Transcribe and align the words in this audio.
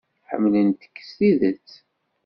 Ḥemmlent-k 0.29 0.95
s 1.07 1.09
tidet. 1.17 1.69